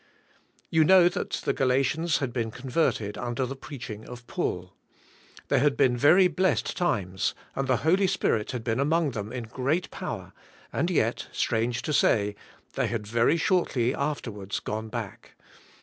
[0.71, 4.73] You know that the Galatians had been converted under the preaching of Paul.
[5.47, 9.43] There had been very blessed times and the Holy Spirit had been among them in
[9.43, 10.33] great power,
[10.73, 12.35] and yet, strange to say,
[12.73, 15.33] they had very shortly after wards gone back.